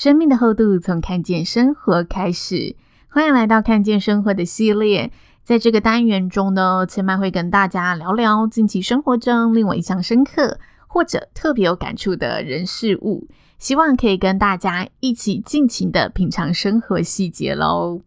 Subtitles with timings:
[0.00, 2.76] 生命的厚度从看见生活开始，
[3.08, 5.10] 欢迎来到看见生活的系列。
[5.42, 13.26] 在这个单元中呢，千嫚会跟大家聊聊近期生活中令我印象深刻或者特别有感触的人事物，
[13.58, 18.02] 希望可以跟大家一起尽情的品尝生活细节喽。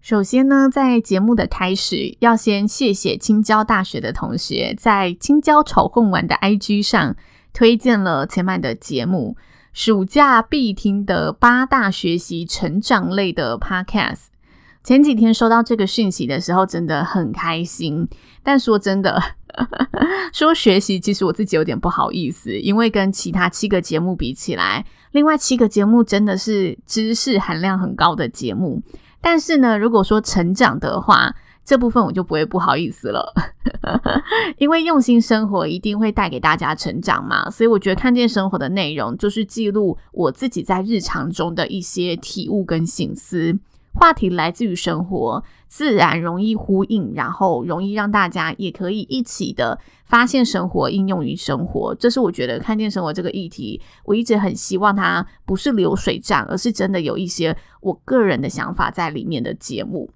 [0.00, 7.14] 首先呢，在节目的开始，要先谢谢青椒大学的同学在青椒炒贡丸的 IG 上
[7.52, 9.36] 推荐了千曼的节目。
[9.74, 14.26] 暑假必听的八大学习成长类的 podcast，
[14.84, 18.08] 前几天收到这个讯息的时候，真的很开心。
[18.44, 19.20] 但说真的，
[20.32, 28.80] 说学习，其实我自己有点不好意思，因为跟其他七个节目比起来，另外七个节目真的是知识含量很高的节目。
[29.20, 31.34] 但是呢，如果说成长的话，
[31.64, 33.32] 这部分我就不会不好意思了，
[34.58, 43.58] 因为用心生活一定会带给大家成长嘛，所以我觉得看见生活的内容就是记录我自己在日常中的一些体悟跟心思。
[43.96, 51.94] 话题来自于生活，自然容易呼应，然后容易让大家也可以一起的发现生活，应用于生活。
[51.94, 60.10] 这是我觉得看见生活这个议题，我一直很希望它不是流水账，而是真的有一些我个人的想法在里面的节目。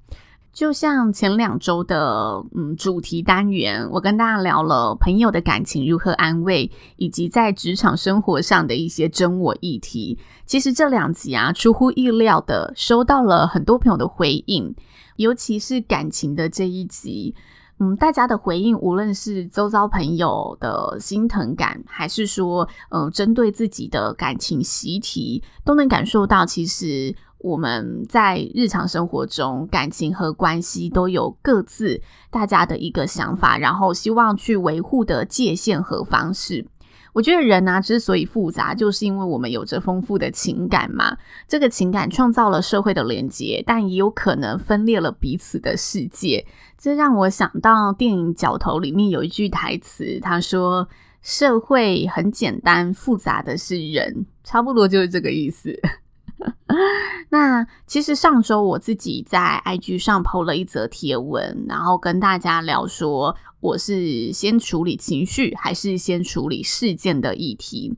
[0.59, 10.19] 就像前两周的嗯主题单元，我跟大家聊了朋友的感情如何安慰，以及在职场生活上的一些真我议题。
[10.47, 14.75] 其实这两集啊，出乎意料的收到了很多朋友的回应，
[15.15, 17.37] 尤其是感情的这一集，
[17.79, 27.15] 嗯，大家的回应无论是周遭朋友的心疼感，还是说嗯针对自己的感情习题，都能感受到其实。
[27.39, 32.01] 我们在日常生活中，感情和关系都有各自
[32.31, 36.67] 大家的一个想法，然后希望去维护的界限和方式。
[37.15, 41.17] 我觉得人啊，之所以复杂，就是因为我们有着丰富的情感嘛。
[41.49, 46.47] 这个情感创造了社会的连结，但也有可能分裂了彼此的世界。
[46.77, 50.89] 这让我想到电影《角头》里面有一句台词，他说
[51.23, 55.77] ：“社会很简单，复杂的是人。”差不多就是这个意思。
[57.31, 67.97] 那其实上周我自己在 IG 上 po 了一则贴文，然后跟大家聊说，我是先处理情绪还是先处理事件的议题。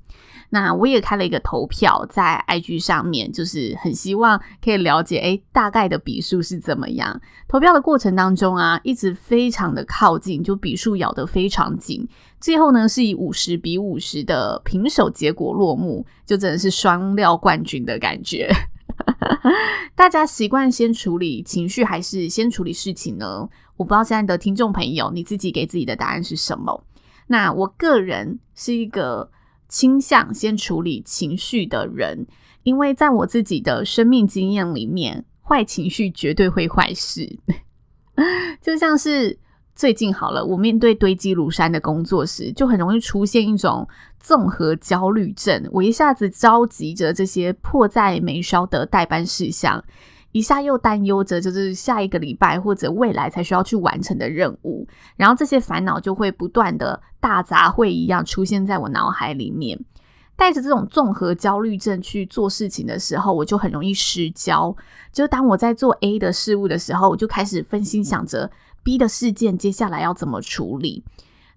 [0.52, 7.20] 那我也开了一个投票在 IG 上面，就是很希望可以了解，诶，大概的比数是怎么样。
[7.46, 12.06] 投票的过程当中啊，一直非常的靠近，就比数咬得非常紧。
[12.40, 18.50] 最后呢，是以五十比五十的平手结果落幕，就真的是双料冠军的感觉。
[19.94, 23.48] 大家习惯先处理情绪还是先处理事情呢？
[23.76, 26.84] 我不知道现在的听众朋友，你自己给自己的答案是什么？
[27.28, 29.30] 那我个人是一个
[29.70, 32.26] 倾向先处理情绪的人，
[32.64, 37.38] 因为在我自己的生命经验里面，坏情绪绝对会坏事，
[38.60, 39.38] 就像是。
[39.72, 43.88] 最近好了，我面对堆积如山的工作时，就很容易出现一种
[44.18, 45.66] 综合焦虑症。
[45.72, 49.82] 我一下子着急着这些迫在眉梢的待办事项，
[50.32, 54.86] 一下又担忧着就是下一个礼拜或者未来才需要去完成的任务，
[55.16, 59.78] 然后这些烦恼就会不断的大杂烩一样出现在我脑海里面。
[60.36, 64.74] 带着这种综合焦虑症去做事情的时候，我就很容易失焦。
[65.12, 68.50] 就当我在做 A 的事物的时候，我就开始分心想着。
[68.82, 71.04] B 的事件接下来要怎么处理？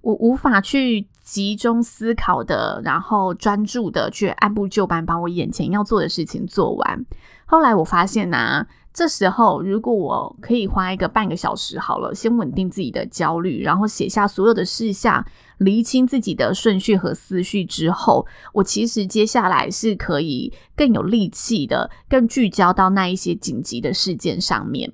[0.01, 7.05] 我无法去集中思考的，然后专注的去按部就班把我眼前要做的事情做完。
[7.45, 15.25] 后来我发现呢、这时候如果我可以花一个半个小时好了，先稳定自己的焦虑，然后写下所有的事项，
[15.59, 24.91] 厘清自己的顺序和思绪之后，我其实接下来是可以更有力气的，更聚焦到那一些紧急的事件上面。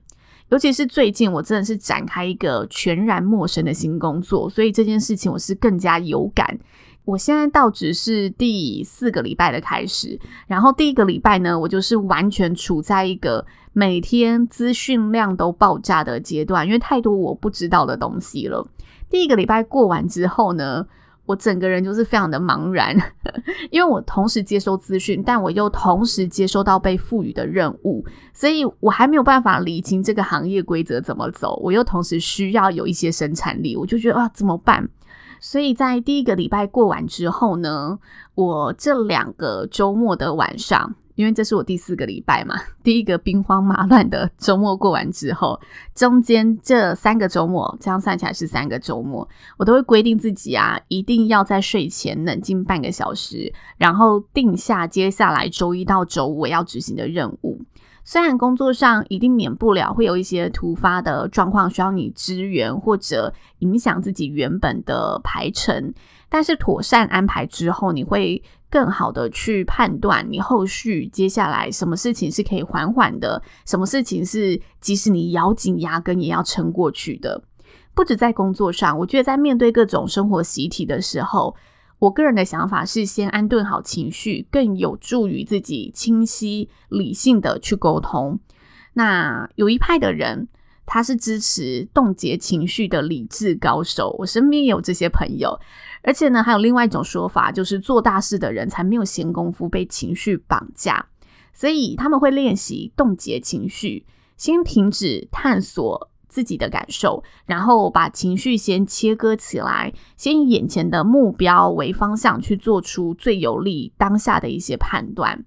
[0.50, 6.60] 尤其是最近，我真的是展开一个全然陌生的新工作，所以这件事情我是更加有感。
[7.06, 18.68] 我现在到只是第四个礼拜的开始，然后第一个礼拜呢，我就是完全处在一个每天资讯量都爆炸的阶段，因为太多我不知道的东西了。
[19.10, 20.86] 第一个礼拜过完之后呢，
[21.30, 22.98] 我整个人就是非常的茫然，
[23.70, 28.04] 因为我同时接收资讯，但我又同时接收到被赋予的任务，
[28.34, 31.60] 所以我还没有办法理清这个行业规则怎么走。
[31.62, 34.90] 我又同时需要有一些生产力，我就觉得啊，怎么办？
[35.40, 38.00] 所以在第一个礼拜过完之后呢，
[38.34, 40.96] 我这两个周末的晚上。
[41.20, 45.60] 因为这是我第四个礼拜嘛， 第一个兵荒马乱的周末过完之后，
[45.94, 49.28] 中间这三个周末，这样算起来是三个周末，
[49.58, 57.62] 我都会规定自己啊，一定要在睡前冷静半个小时，然后定下接下来周一到周五我要执行的任务。
[58.06, 65.94] 虽然工作上一定免不了会有一些突发的状况需要你支援，或者影响自己原本的排程，
[66.30, 77.42] 但是妥善安排之后，你会更好的去判断你后续接下来什么事情是可以缓缓的，什么事情是即使你咬紧牙根也要撑过去的。
[77.96, 81.56] 不止在工作上，我觉得在面对各种生活习题的时候，
[81.98, 88.40] 我个人的想法是先安顿好情绪，更有助于自己清晰理性的去沟通。
[88.94, 90.48] 那有一派的人，
[90.92, 95.56] 他是支持冻结情绪的理智高手，我身边也有这些朋友。
[96.02, 101.06] 而且呢，还有另外一种说法，就是做大事的人才没有闲工夫被情绪绑架，
[101.54, 115.46] 所以他们会练习冻结情绪，先停止探索自己的感受，然后把情绪先切割起来，先以眼前的目标为方向去做出最有利当下的一些判断。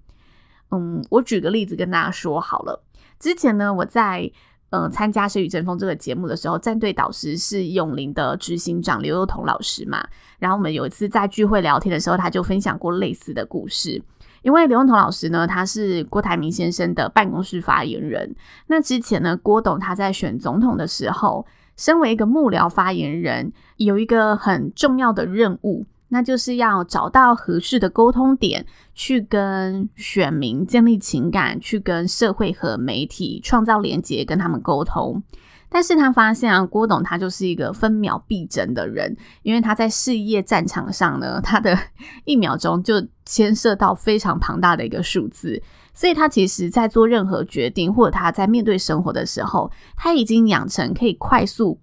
[0.71, 2.85] 嗯，我举个例子跟大家说好了，
[3.19, 4.31] 之前呢，我在。
[4.73, 10.03] 嗯，参加《谁与争锋》这个节目的时候，战队导师是永林的执行长刘幼彤老师嘛。
[10.39, 14.01] 然后我们有一次在聚会聊天的时候，他就分享过类似的故事。
[14.41, 18.35] 因为刘幼彤老师呢，他是郭台铭先生的办公室发言人。
[18.65, 21.45] 那之前呢，郭董他在选总统的时候，
[21.77, 25.85] 身为一个幕僚发言人，有一个很重要的任务。
[26.13, 28.63] 那就是要找到合适的沟通点，
[28.93, 35.23] 去跟选民建立情感，去跟社会和媒体创造连接，跟他们沟通。
[35.69, 41.75] 但是他发现啊，郭董他就是一个分秒必争的人，因为他在事业战场上呢，他的
[42.25, 45.59] 一秒钟就牵涉到非常庞大的一个数字，
[45.95, 51.79] 所以他其实在做任何决定，或者他在面对生活的时候，他已经养成可以快速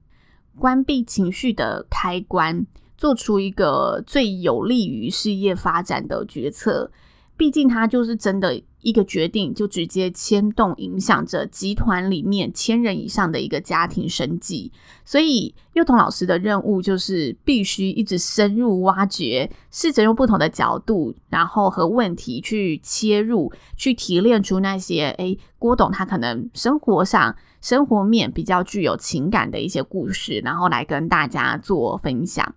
[0.56, 2.64] 关闭情绪的开关。
[3.00, 6.92] 做出一个最有利于事业发展的决策，
[7.34, 14.70] 毕竟他就是真的一个决定，就直接牵动影响着集团里面千人以上的一个家庭生计。
[15.02, 32.54] 所以，幼童老师的任务就是必须一直深入挖掘，试着用不同的角度，然后和问题去切入，去提炼出那些诶，郭董他可能生活上生活面比较具有情感的一些故事，然后来跟大家做分享。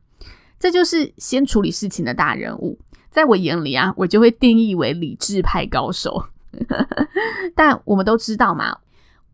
[0.64, 2.80] 这就是先处理事情的大人物，
[3.12, 6.24] 在我眼里啊，我就会定义为理智派高手。
[7.54, 8.78] 但我们都知道嘛，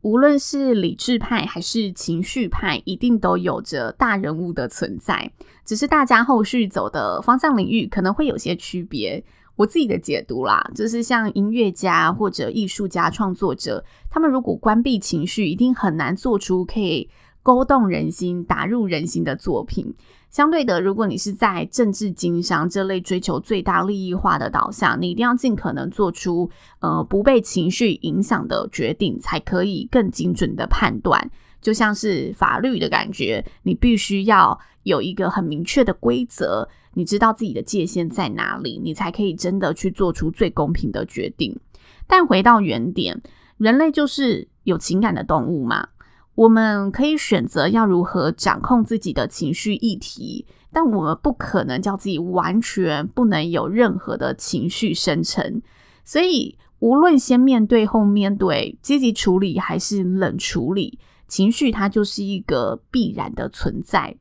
[0.02, 5.32] 无论是理智派还是情绪派，一定都有着大人物的存在，
[5.64, 9.24] 只是大家后续走的方向领域可能会有些区别。
[9.56, 17.08] 我自己的解读啦，就是像音乐家或者艺术家、创作者，他们如果关闭情绪，一定很难做出可以
[17.44, 19.94] 勾动人心、打入人心的作品。
[20.30, 26.50] 相对的，如果你是在政治经商这类追求最大利益化的导向，你一定要尽可能做出
[26.82, 31.32] 呃不被情绪影响的决定，才可以更精准的判断。
[31.60, 41.60] 就像是法律的感觉，你必须要有一个很明确的规则，你知道自己的界限在哪里，你才可以真的去做出最公平的决定。
[42.08, 43.22] 但回到原点，
[43.58, 45.90] 人类就是有情感的动物嘛。
[46.40, 55.62] 我们可以选择要如何掌控自己的情绪议题，但我们不可能叫自己完全不能有任何的情绪生成。
[56.06, 64.16] 所以，无论先面对后面对，积极处理还是冷处理，情绪它就是一个必然的存在。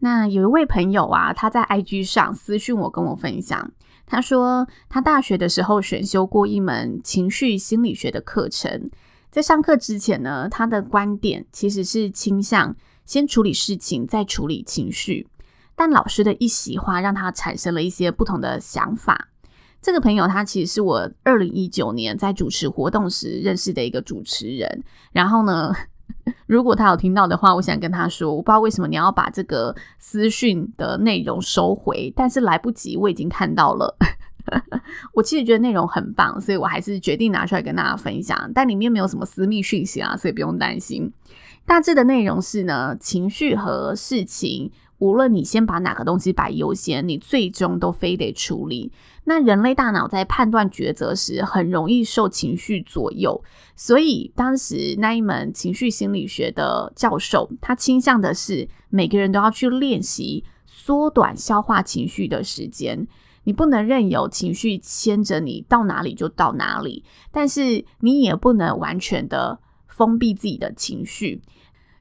[0.00, 3.72] 那有一位朋友啊，他在 IG 上私讯我，跟我分享，
[4.04, 8.90] 他说他大学的时候选修过一门情绪心理学的课程。
[9.34, 15.26] 在上课之前呢，他的观点其实是倾向先处理事情，再处理情绪。
[15.74, 19.30] 但老师的一席话让他产生了一些不同的想法。
[19.82, 24.84] 这个朋友他其实是我二零一九年在主持活动时认识的一个主持人。
[25.10, 25.74] 然后呢，
[26.46, 33.96] 如果他有听到的话，我想跟他说，我不知道为什么你要把这个私讯的内容收回，但是来不及，我已经看到了。
[35.14, 38.50] 我其实觉得内容很棒，所以我还是决定拿出来跟大家分享。
[38.54, 41.12] 但里面没有什么私密讯息啊，所以不用担心。
[41.66, 48.92] 大致的内容是呢，情绪和事情，无论你先把哪个东西摆优先，你最终都非得处理。
[49.24, 53.42] 那人类大脑在判断抉择时，很容易受情绪左右，
[53.74, 63.08] 所以当时那一门情绪心理学的教授，他倾向的是每个人都要去练习缩短消化情绪的时间。
[63.44, 71.40] 你不能任由情绪牵着你到哪里就到哪里，但是你也不能完全的封闭自己的情绪。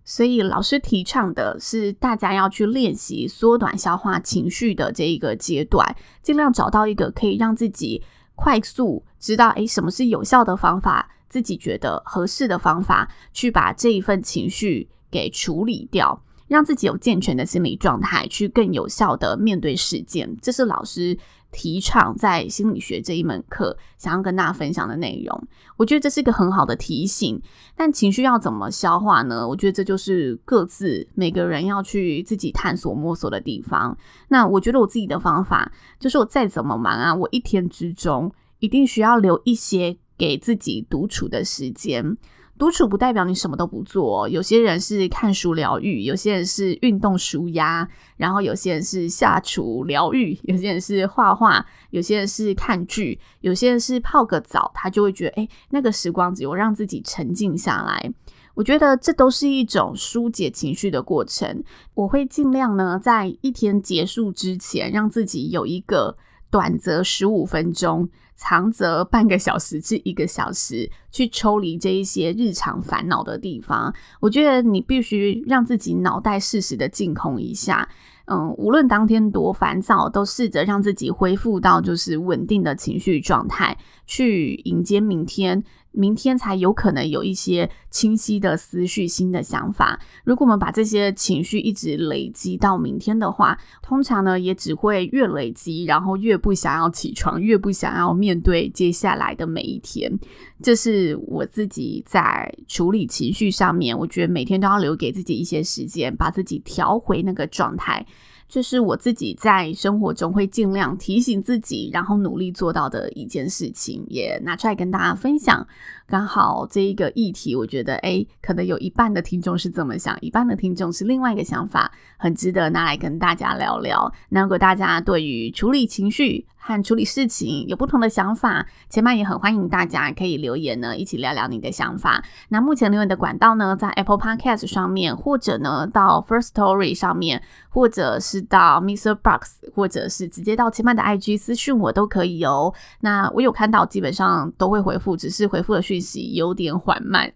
[0.06, 8.04] 所以老师提倡的是，大家要去练习缩短消化情绪的这一个阶段，尽量找到一个可以让自己
[8.36, 16.22] 快速知道，诶，什么是有效的方法，自己觉得合适的方法，去把这一份情绪给处理掉，
[16.54, 20.38] 让自己有健全的心理状态，去更有效的面对事件。
[20.42, 21.18] 这是老师。
[21.56, 27.40] 提倡在心理学这一门课，想要跟大家分享的内容，我觉得这是一个很好的提醒。
[27.76, 29.48] 但情绪要怎么消化呢？
[29.48, 33.96] 我觉得这就是各自每个人要去自己探索摸索的地方。
[34.30, 42.18] 那我觉得我自己的方法，就是我再怎么忙啊，我一天之中一定需要留一些给自己独处的时间。
[42.58, 58.14] 独处不代表你什么都不做，有些人是看书疗愈，有些人是运动舒压，然后有些人是下厨疗愈，有些人是画画，有些人是看剧，有些人是泡个澡，他就会觉得，诶，那个时光只有让自己沉静下来。
[58.56, 61.64] 我觉得这都是一种疏解情绪的过程。
[61.96, 66.16] 我会尽量呢，在一天结束之前，让自己有一个
[66.54, 68.08] 短则十五分钟。
[68.36, 73.94] 长则半个小时至一个小时，去抽离这一些日常烦恼的地方。
[74.20, 77.88] 我觉得你必须让自己脑袋适时的净空一下。
[78.26, 85.64] 嗯，无论当天多烦躁，都试着让自己恢复到就是稳定的情绪状态，去迎接明天。
[85.94, 90.00] 明天才有可能有一些清晰的思绪、新的想法。
[90.26, 100.20] 如果我们把这些情绪一直累积到明天的话，通常呢也只会越累积，然后越不想要起床，越不想要面对接下来的每一天。
[100.62, 108.06] 这是我自己在处理情绪上面，我觉得每天都要留给自己一些时间，把自己调回那个状态。
[108.54, 115.68] 这是我自己在生活中会尽量提醒自己，然后努力做到的一件事情，也拿出来跟大家分享。
[116.06, 124.14] 刚好这一个议题，我觉得诶，可能有一半的听众是这么想，一半的听众是另外一个想法，很值得拿来跟大家聊聊。
[124.30, 132.24] 那如果大家对于处理情绪和处理事情有不同的想法，千万也很欢迎大家可以留言呢，一起聊聊你的想法。
[132.48, 139.14] 那目前留言的管道呢，在 Apple Podcast 上面，或者呢到 First Story 上面，或者是到 Mr.
[139.14, 142.74] Box，或者是直接到千曼的 IG 私讯我都可以哦。
[143.02, 147.34] 那我有看到，基本上都会回复，只是回复的讯息有点缓慢。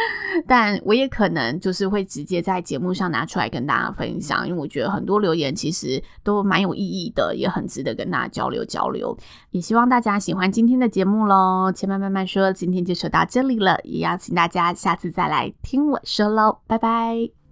[0.46, 9.16] 但我也可能就是会直接在节目上拿出来跟大家分享，因为我觉得很多留言其实都蛮有意义的，也很值得跟大家交流交流。
[9.50, 11.72] 也希望大家喜欢今天的节目喽。
[11.74, 17.45] 千慢慢慢说，今天就说到这里了，也邀请大家下次再来听我说喽，拜拜。